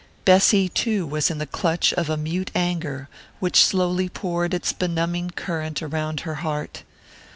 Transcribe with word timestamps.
Bessy, 0.25 0.67
too, 0.67 1.05
was 1.05 1.29
in 1.29 1.37
the 1.37 1.45
clutch 1.45 1.93
of 1.93 2.09
a 2.09 2.17
mute 2.17 2.49
anger 2.55 3.07
which 3.39 3.63
slowly 3.63 4.09
poured 4.09 4.51
its 4.51 4.73
benumbing 4.73 5.29
current 5.35 5.83
around 5.83 6.21
her 6.21 6.37
heart. 6.41 6.81